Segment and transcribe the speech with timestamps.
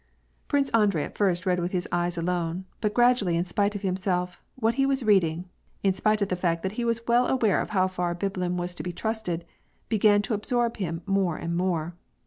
[0.47, 4.41] Prince Andrei at first read with his eyes alone, but gradually, in spite of himself,
[4.55, 5.47] what he was reading—
[5.83, 8.73] in spite of the fact that he was well aware of how far Biblin was
[8.73, 9.45] to be trusted—
[9.89, 11.93] began to absorb him more and more.